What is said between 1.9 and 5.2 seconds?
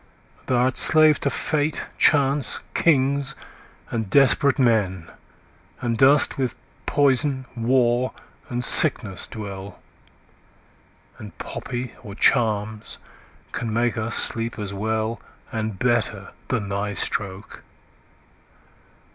chance, kings, and desperate men,